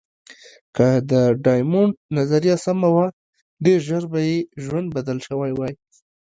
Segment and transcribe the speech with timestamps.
[0.75, 1.13] که د
[1.43, 3.07] ډایمونډ نظریه سمه وه،
[3.65, 5.73] ډېر ژر به یې ژوند بدل شوی وای.